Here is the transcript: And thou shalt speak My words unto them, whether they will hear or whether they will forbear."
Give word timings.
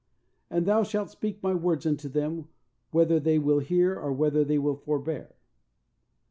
And 0.49 0.65
thou 0.65 0.81
shalt 0.81 1.11
speak 1.11 1.43
My 1.43 1.53
words 1.53 1.85
unto 1.85 2.09
them, 2.09 2.47
whether 2.89 3.19
they 3.19 3.37
will 3.37 3.59
hear 3.59 3.93
or 3.99 4.11
whether 4.11 4.43
they 4.43 4.57
will 4.57 4.77
forbear." 4.77 5.35